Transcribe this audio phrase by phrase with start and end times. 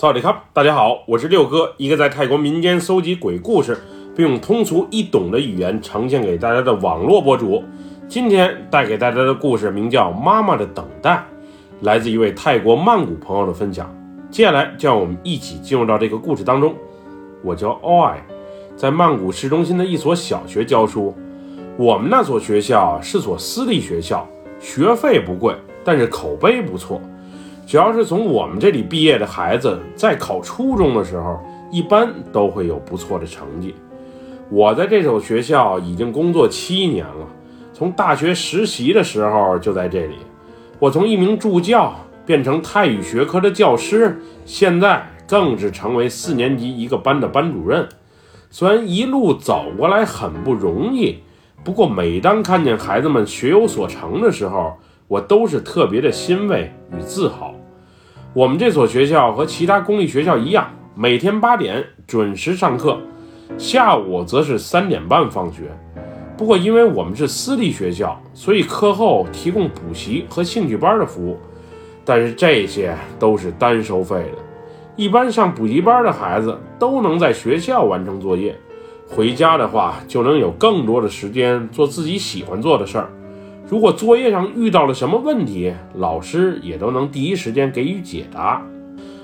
[0.00, 3.76] 萨瓦迪卡，大家好，我是六哥，一个在泰国民间搜集鬼故事，
[4.14, 7.64] 并用通俗易懂的语言呈现给大家的网络博主。
[8.06, 11.10] 今天带给大家的故事名叫《妈妈的等待》，
[11.80, 13.92] 来自一位泰国曼谷朋友的分享。
[14.30, 16.76] 接下来，就让我们一起进入到这个故事当中。
[17.42, 18.18] 我叫 Oi，
[18.76, 21.12] 在曼谷市中心的一所小学教书。
[21.76, 24.24] 我们那所学校是所私立学校，
[24.60, 27.00] 学费不贵，但是口碑不错。
[27.68, 31.38] 只要是从我们这里毕业的孩子，在考初中的时候，
[31.70, 33.74] 一般都会有不错的成绩。
[34.48, 37.26] 我在这所学校已经工作七年了，
[37.74, 40.14] 从大学实习的时候就在这里。
[40.78, 47.86] 我从一名助教变成泰语学科的教师，现在更是成为四年级一个班的班主任。
[48.48, 51.18] 虽然一路走过来很不容易，
[51.62, 54.72] 不过每当看见孩子们学有所成的时候，
[55.06, 57.54] 我都是特别的欣慰与自豪。
[58.38, 62.96] 我们这所学校和其他公立学校一样，每天八点准时上课，
[63.58, 65.62] 下午则是三点半放学。
[66.36, 71.36] 不过，因为我们是私立学校，所以课后提供补习和兴趣班的服务，
[72.04, 74.38] 但是这些都是单收费的。
[74.94, 78.54] 一般上补习班的孩子都能在学校完成作业，
[79.08, 83.10] 回家的话就能有更多的时间做自己喜欢做的事儿。
[83.70, 88.62] 如果作业上遇到了什么问题，老师也都能第一时间给予解答。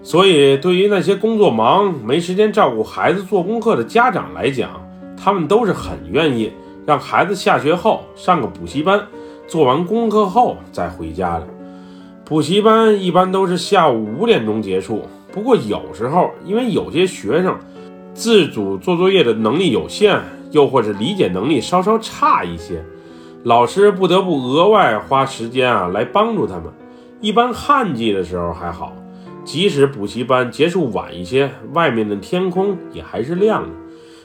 [0.00, 4.80] 所以，对于那些工作忙、没时间照顾孩子做功课的家长来讲，
[5.16, 6.52] 他们都是很愿意
[6.86, 9.02] 让孩子下学后上个补习班，
[9.48, 11.46] 做完功课后再回家的。
[12.24, 17.56] 补习班一般都是下午五点钟结束，不过有时候因为有些学生
[18.14, 20.20] 自主做作业的能力有限，
[20.52, 22.84] 又或者理解能力稍稍差一些。
[23.44, 26.64] 老师不得不额外花时间啊来帮助他们。
[27.20, 28.92] 一般旱季的时候还好，
[29.44, 33.68] 即使补习班结束晚一些，外面的天空也还是亮的。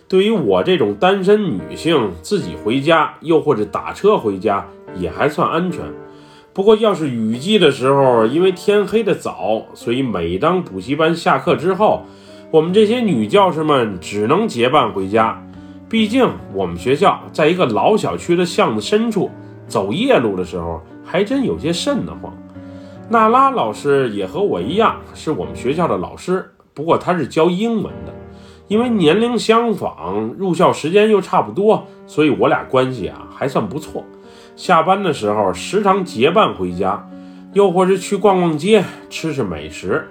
[0.08, 4.66] 对于我这种单身女性，自己回家又或者打车回家
[4.96, 5.82] 也还算安全。
[6.52, 12.02] 不过要是雨季的时候，因为天黑的早，所以每当补习班下课之后，
[12.52, 15.44] 我们这些女教师们只能结伴回家。
[15.94, 19.30] 毕竟我们学校在一个老小区的巷子深处，
[19.68, 22.34] 走夜路的时候还真有些瘆得慌。
[23.10, 28.14] 娜拉老师也和我一样是我们学校的老师，不过她是教英文的。
[28.68, 34.04] 因为年龄相仿，入校时间又差不多，所以我俩关系啊还算不错。
[34.56, 37.08] 下班的时候时常结伴回家，
[37.54, 40.10] 又或是去逛逛街、吃吃美食，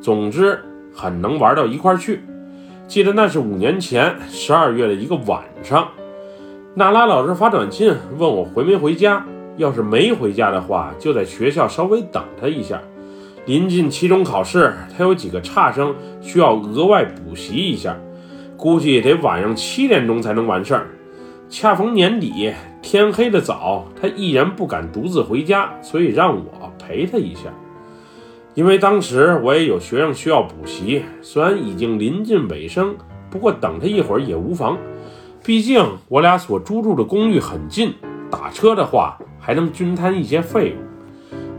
[0.00, 0.62] 总之
[0.94, 2.22] 很能玩到一块去。
[2.86, 5.88] 记得那是五年前十二月的一个晚上，
[6.74, 9.24] 娜拉老师发短信问我回没回家。
[9.56, 12.80] 要是没回家的话，就在学校稍微等他一下。
[13.46, 17.96] 临近期中考试，他有几个差生需要额外补习一下，
[18.56, 20.88] 估计得晚上七点钟才能完事儿。
[21.48, 22.52] 恰逢年底，
[22.82, 27.42] 天黑的早，他毅然不敢独自回家，所以让我陪他一下。
[28.54, 32.94] 因为当时我也有学生需要补习，虽然已经临近尾声，
[33.28, 34.78] 不过等他一会儿也无妨。
[35.42, 37.92] 毕竟我俩所租住的公寓很近，
[38.30, 40.78] 打车的话还能均摊一些费用。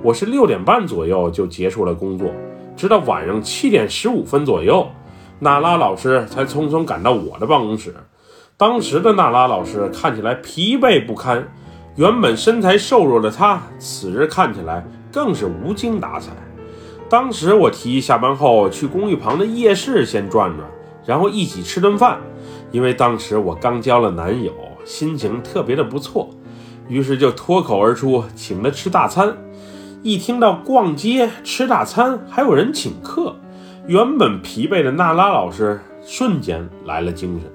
[0.02, 2.32] 我是六点半左右就结束了工作，
[2.78, 4.88] 直到晚上七点十五分左右，
[5.40, 7.94] 娜拉老师才匆匆赶到我的办公室。
[8.56, 11.46] 当时的娜拉老师看起来疲惫不堪，
[11.98, 16.32] 原本身材瘦弱的她，此时看起来更是无精打采。
[17.08, 20.68] 当时我提议下班后去公寓旁的夜市先转转，
[21.06, 22.20] 然后一起吃顿饭。
[22.72, 24.52] 因为当时我刚交了男友，
[24.84, 26.30] 心情特别的不错，
[26.90, 29.38] 于是就脱口而出请他吃大餐。
[30.04, 33.36] 一听到逛街吃大餐还有人请客，
[33.88, 37.50] 原本疲惫的娜拉老师瞬间来了精神。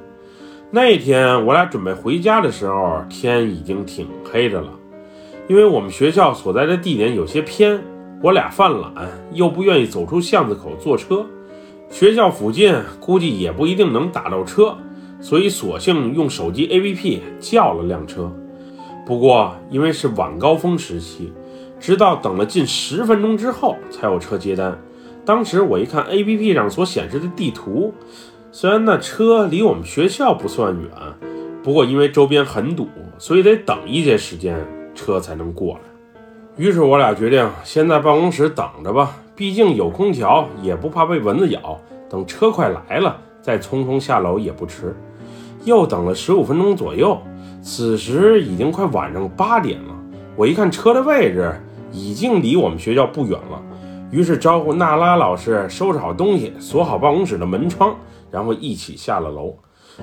[0.71, 4.69] 那天我俩准备回家的时候，天已经挺黑的了，
[5.49, 7.82] 因为我们学校所在的地点有些偏。
[8.22, 8.92] 我俩犯懒，
[9.32, 11.25] 又不愿意走出巷子口坐车，
[11.88, 14.76] 学校附近估计也不一定能打到车，
[15.22, 18.31] 所以索性用手机 APP 叫了辆车。
[19.06, 21.32] 不过因为是晚高峰时期，
[21.78, 24.78] 直到等了近十分钟之后才有车接单。
[25.25, 27.94] 当时我一看 APP 上所显示的地图，
[28.52, 30.90] 虽然那车离我们学校不算远，
[31.62, 34.62] 不过因为周边很堵，所以得等一些时间
[34.94, 35.89] 车才能过来。
[36.61, 41.81] 于是我俩决定先在办公室等着吧，毕竟有空调，也不怕被蚊子咬。
[42.07, 44.95] 等车快来了，再匆匆下楼也不迟。
[45.65, 47.19] 又等了十五分钟左右，
[47.62, 49.95] 此时已经快晚上八点了。
[50.37, 51.59] 我一看车的位置，
[51.93, 53.62] 已经离我们学校不远了。
[54.11, 57.97] 于是招呼娜拉老师收拾好东西，锁好办公室的门窗，
[58.31, 59.57] 然后一起下了楼。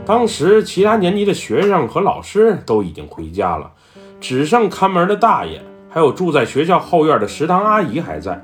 [0.08, 3.72] 当时其他年级的学生和老师都已经回家了，
[4.20, 8.40] 只剩看门的大爷，还有住在学校后院的食堂阿姨还在。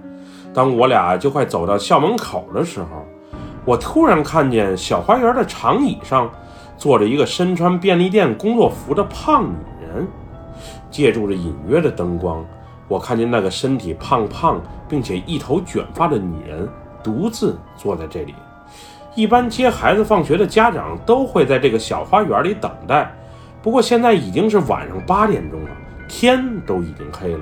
[0.53, 3.05] 当我俩就快走到校门口的时候，
[3.65, 6.29] 我突然看见小花园的长椅上
[6.77, 10.07] 坐着一个身穿便利店工作服的胖女人。
[10.91, 12.45] 借助着隐约的灯光，
[12.87, 16.69] 我看见那个身体胖胖并且一头卷发的女人
[17.03, 18.35] 独自坐在这里。
[19.15, 23.11] 一般接孩子放学的家长都会在这个小花园里等待，
[23.61, 25.69] 不过现在已经是晚上八点钟了，
[26.15, 27.39] 天都已经黑了，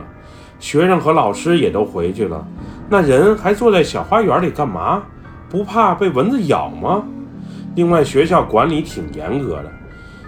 [0.57, 2.47] 学生和老师也都回去了。
[2.89, 5.03] 那人还坐在小花园里干嘛？
[5.49, 7.03] 不怕被蚊子咬吗？
[7.75, 9.69] 另外，学校管理挺严格的，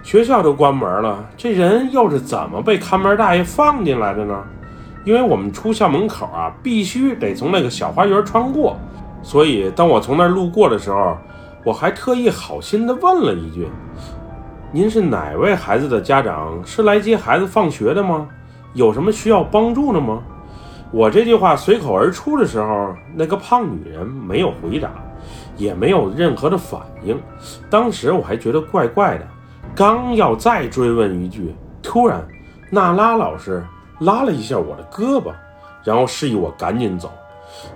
[0.04, 4.44] 学校都关门了，这人又是怎么被看门大爷放进来的呢？
[5.06, 8.78] 因为我们出校门口啊，必须得从那个小花园穿过，
[9.22, 11.18] 所以当我从那儿路过的时候，
[11.64, 13.70] 我还特意好心的问了一句
[14.76, 16.60] ：“您是哪位孩子的家长？
[16.66, 18.28] 是来接孩子放学的吗？
[18.74, 20.24] 有什么需要帮助的吗？”
[20.90, 24.90] 我这句话随口而出的时候，那个胖女人没有回答，
[25.58, 27.22] 也没有任何的反应。
[27.70, 29.28] 当时我还觉得怪怪的，
[29.76, 31.54] 刚要再追问一句，
[31.84, 32.28] 突然
[32.72, 33.64] 娜拉老师
[34.00, 35.32] 拉了一下我的胳膊，
[35.84, 37.12] 然后示意我赶紧走。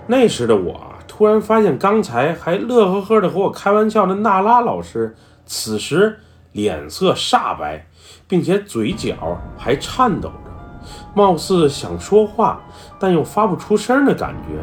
[0.04, 5.14] 那时的我啊，突然发现刚才还乐呵呵的和我开玩笑的娜拉老师，
[5.46, 6.18] 此时
[6.58, 7.86] 脸色煞白，
[8.26, 10.90] 并且嘴角还颤抖着。
[11.14, 12.60] 貌似想说话，
[12.98, 14.58] 但又发不出声的感觉。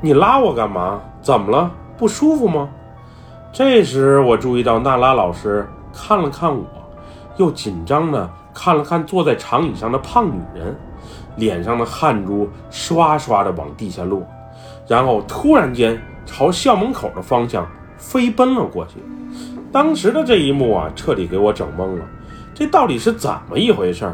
[0.00, 1.00] 你拉我干嘛？
[1.22, 1.70] 怎么了？
[1.96, 2.68] 不舒服吗？
[3.52, 6.64] 这时我注意到娜拉老师看了看我，
[7.36, 10.76] 又紧张的看了看坐在长椅上的胖女人，
[11.36, 14.26] 脸上的汗珠刷刷的往地下落，
[14.88, 17.64] 然后突然间朝校门口的方向
[17.96, 18.94] 飞奔了过去。
[19.72, 22.04] 当时的这一幕啊，彻底给我整懵了。
[22.54, 24.12] 这到底是怎么一回事？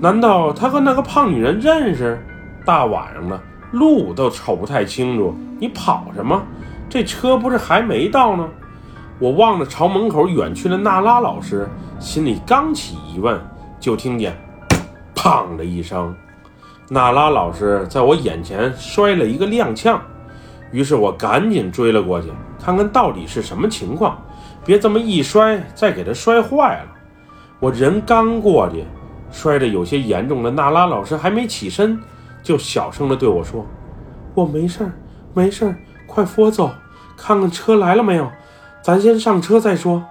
[0.00, 2.18] 难道他和那个胖女人认识？
[2.64, 3.40] 大晚上的，
[3.72, 6.40] 路都瞅不太清楚，你跑什么？
[6.88, 8.48] 这车不是还没到呢？
[9.18, 11.68] 我望着朝门口远去的娜拉老师，
[11.98, 13.40] 心里刚起疑问，
[13.80, 14.36] 就听见
[15.14, 16.14] “砰”的一声，
[16.88, 19.98] 娜拉老师在我眼前摔了一个踉跄。
[20.70, 22.28] 于是我赶紧追了过去，
[22.62, 24.16] 看看到底是什么情况，
[24.64, 26.88] 别这么一摔再给他摔坏了。
[27.60, 28.84] 我人刚过去。
[29.34, 31.98] 摔得有些严重的娜拉老师还没起身，
[32.42, 33.64] 就小声地对我说
[34.36, 34.92] ：“我没事儿，
[35.32, 35.76] 没事儿，
[36.06, 36.70] 快扶我走，
[37.16, 38.30] 看看车来了没有，
[38.82, 40.04] 咱先上车再说。”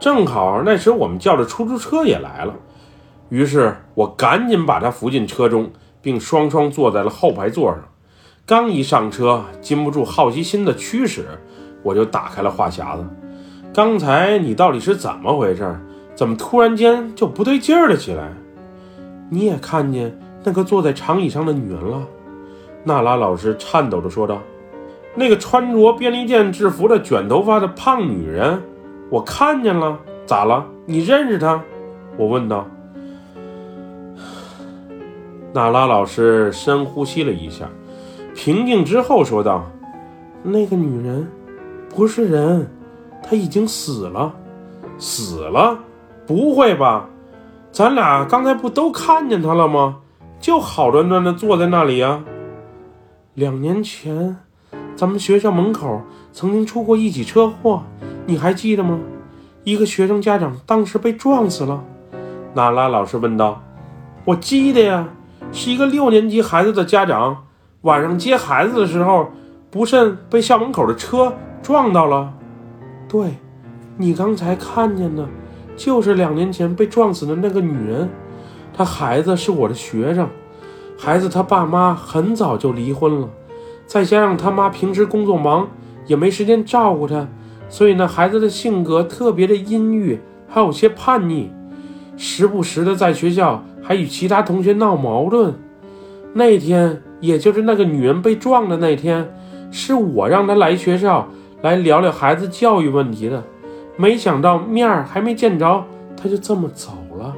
[0.00, 2.54] 正好那时我们叫的出租车也来了，
[3.28, 5.70] 于是我赶紧把他扶进车中，
[6.00, 7.84] 并双双坐在了后排座上。
[8.46, 11.38] 刚一上车，禁不住好奇心的驱使，
[11.82, 13.06] 我就打开了话匣子
[13.78, 15.78] ：“刚才你到底是怎么回事？”
[16.16, 18.32] 怎么突然间就不对劲儿了起来？
[19.30, 22.02] 你也看见那个坐在长椅上的女人了？
[22.82, 24.40] 娜拉老师颤抖着说道
[25.14, 28.60] ：“那个穿着便利店制服的卷头发的胖女人，
[29.10, 29.96] 我看见了。
[30.26, 30.66] 咋了？
[30.84, 31.62] 你认识她？”
[32.18, 32.66] 我问道。
[35.52, 37.68] 娜拉老师深呼吸了一下，
[38.34, 39.70] 平静之后说道
[40.42, 41.28] ：“那个女人
[41.94, 42.68] 不是人，
[43.28, 44.32] 他已经死了，
[44.98, 45.78] 死了。”
[46.26, 47.08] 不会吧，
[47.72, 49.96] 咱俩刚才不都看见他了吗？
[50.38, 52.22] 就好端端的坐在那里呀。
[53.32, 54.36] 两年前，
[54.94, 57.82] 咱们学校门口曾经出过一起车祸，
[58.26, 58.98] 你还记得吗？
[59.64, 61.82] 一个学生家长当时被撞死了。
[62.52, 63.62] 娜拉老师问道
[64.26, 65.08] ：“我记得呀，
[65.50, 67.44] 是一个六年级孩子的家长，
[67.80, 69.30] 晚上接孩子的时候，
[69.70, 71.32] 不慎被校门口的车
[71.62, 72.34] 撞到了。
[73.08, 73.30] 对，
[73.96, 75.26] 你刚才看见的。”
[75.78, 78.08] 就是两年前被撞死的那个女人，
[78.72, 80.28] 她孩子是我的学生，
[80.98, 83.28] 孩子他爸妈很早就离婚了，
[83.86, 85.68] 再加上他妈平时工作忙，
[86.06, 87.28] 也没时间照顾他，
[87.68, 91.52] 所以呢，孩子的性格特别的阴郁，还有些叛逆，
[92.16, 95.54] 时不时的在学校还与其他同学闹矛盾。
[96.32, 99.32] 那天，也就是那个女人被撞的那天，
[99.70, 101.28] 是我让他来学校
[101.62, 103.42] 来聊聊孩子教育问题的。
[103.96, 105.84] 没想到面儿还没见着，
[106.16, 107.34] 他就这么走了。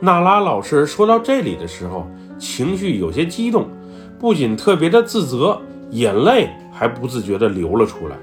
[0.00, 2.06] 娜拉老师说到这里的时候，
[2.38, 3.66] 情绪有些激动，
[4.18, 5.58] 不仅特别的自责，
[5.90, 8.16] 眼泪还不自觉地流了出来。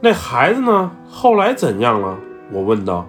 [0.00, 0.90] 那孩子呢？
[1.10, 2.16] 后来怎样了？
[2.50, 3.06] 我问道。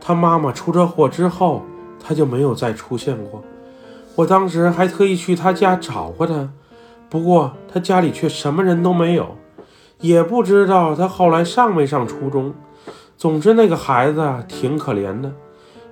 [0.00, 1.64] 他妈妈出车祸之后，
[1.98, 3.42] 他就没有再出现过。
[4.14, 6.48] 我当时还特意去他家找过他，
[7.10, 9.36] 不过他家里却什么人都没有，
[10.00, 12.54] 也不知道他后来上没上初中。
[13.16, 15.32] 总之，那个孩子啊，挺可怜的。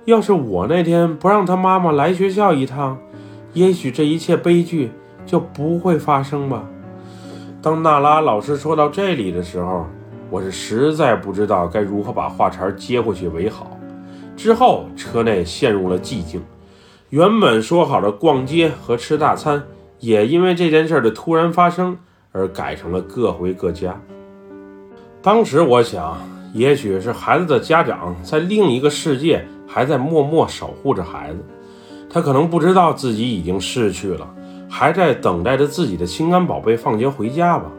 [0.05, 2.97] 要是我那天不让他妈妈来学校一趟，
[3.53, 4.91] 也许这一切悲剧
[5.25, 6.63] 就不会发生吧。
[7.61, 9.85] 当娜拉老师说到这里的时候，
[10.29, 13.77] 我是实在不知道该如何把话茬接回去为好。
[14.37, 16.41] 之后，车内陷入了寂静。
[17.09, 19.63] 原本说好的逛街和吃大餐，
[19.99, 21.97] 也因为这件事的突然发生
[22.31, 23.99] 而改成了各回各家。
[25.21, 26.17] 当时我想，
[26.53, 31.39] 也许是孩子的家长在另一个世界还在默默守护着孩子，
[32.09, 34.33] 他可能不知道自己已经逝去了。
[34.69, 37.71] 还在等待着自己的心肝宝贝放学回家吧，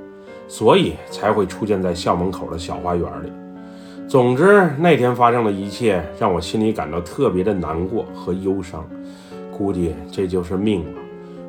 [0.48, 3.30] 所以才会出现在校门口的小花园里。
[4.08, 8.82] 总之，那天发生的一切让我心里感到特别的难过和忧伤。
[9.52, 11.00] 估计这就是命吧。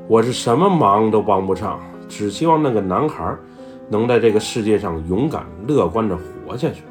[0.10, 3.32] 我是什么忙都帮不上，只希望那个男孩
[3.90, 6.82] 能在这个世界上勇敢乐观地活下去。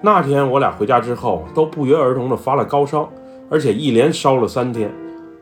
[0.00, 3.10] 那天我俩回家之后，都不约而同地发了高烧，
[3.50, 4.88] 而且一连烧了三天。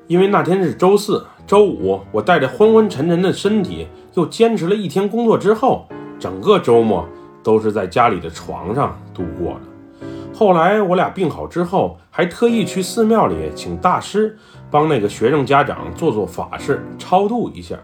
[0.06, 1.22] 因为那天是周四。
[1.46, 5.86] 周五，我带着昏昏沉沉的身体，又坚持了一天工作之后，
[6.18, 7.06] 整个周末
[7.42, 9.60] 都是在家里的床上度过的。
[10.40, 14.38] 后来我俩病好之后，还特意去寺庙里请大师
[14.70, 17.76] 帮那个学生家长做做法事，超度一下。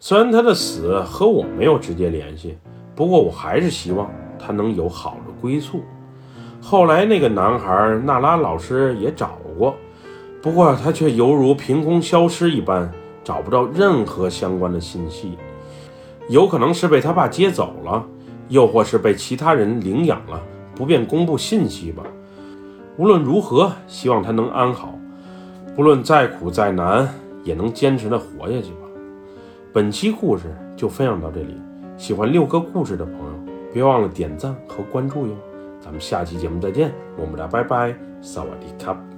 [0.00, 2.58] 虽然他的死和我没有直接联系，
[2.96, 4.10] 不过我还是希望
[4.40, 5.84] 他能有好的归宿。
[6.60, 9.72] 后来那个男孩娜拉老师也找过。
[10.42, 12.90] 不过他却犹如凭空消失一般，
[13.22, 15.38] 找不到任何相关的信息。
[16.28, 18.04] 有可能是被他爸接走了，
[18.48, 20.42] 又或是被其他人领养了，
[20.74, 22.02] 不便公布信息吧。
[22.96, 24.98] 无论如何，希望他能安好。
[25.74, 27.08] 不论再苦再难，
[27.42, 28.86] 也能坚持的活下去吧。
[29.72, 31.60] 本期故事就分享到这里，
[31.96, 35.34] 喜欢六哥故事的朋友，别忘了点赞和关注哟。
[35.80, 39.13] 咱们下期节目再见，么么哒，拜拜，萨瓦迪卡。